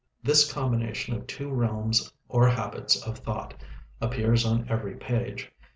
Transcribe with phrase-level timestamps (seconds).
[0.23, 3.53] This combination of two realms or habits of thought
[4.01, 5.51] appears on every page.